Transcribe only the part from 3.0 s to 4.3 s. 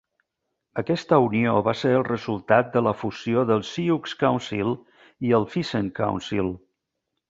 fusió del Sioux